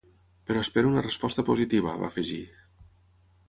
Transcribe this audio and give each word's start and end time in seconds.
Però 0.49 0.63
espero 0.65 0.93
una 0.93 1.03
resposta 1.07 1.45
positiva, 1.51 1.95
va 2.05 2.11
afegir. 2.11 2.43